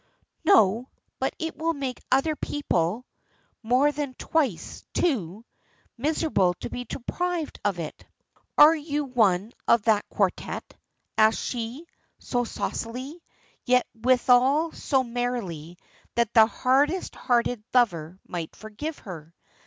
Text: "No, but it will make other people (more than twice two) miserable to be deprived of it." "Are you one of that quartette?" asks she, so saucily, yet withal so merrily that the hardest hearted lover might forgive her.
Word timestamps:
"No, 0.43 0.89
but 1.19 1.35
it 1.37 1.55
will 1.55 1.75
make 1.75 2.01
other 2.11 2.35
people 2.35 3.05
(more 3.61 3.91
than 3.91 4.15
twice 4.15 4.83
two) 4.95 5.45
miserable 5.95 6.55
to 6.55 6.71
be 6.71 6.85
deprived 6.85 7.59
of 7.63 7.77
it." 7.77 8.03
"Are 8.57 8.75
you 8.75 9.05
one 9.05 9.51
of 9.67 9.83
that 9.83 10.09
quartette?" 10.09 10.75
asks 11.19 11.43
she, 11.43 11.85
so 12.17 12.45
saucily, 12.45 13.21
yet 13.63 13.85
withal 13.93 14.71
so 14.71 15.03
merrily 15.03 15.77
that 16.15 16.33
the 16.33 16.47
hardest 16.47 17.13
hearted 17.15 17.63
lover 17.71 18.17
might 18.25 18.55
forgive 18.55 18.97
her. 18.97 19.35